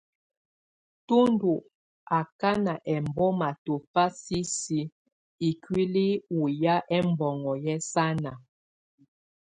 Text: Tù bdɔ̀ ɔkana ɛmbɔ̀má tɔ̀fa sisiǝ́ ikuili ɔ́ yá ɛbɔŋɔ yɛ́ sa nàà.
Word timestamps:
Tù 1.07 1.17
bdɔ̀ 1.39 1.57
ɔkana 2.19 2.73
ɛmbɔ̀má 2.93 3.49
tɔ̀fa 3.65 4.03
sisiǝ́ 4.21 4.91
ikuili 5.49 6.05
ɔ́ 6.39 6.43
yá 6.61 6.75
ɛbɔŋɔ 6.97 7.51
yɛ́ 7.65 7.77
sa 7.91 8.05
nàà. 8.23 8.37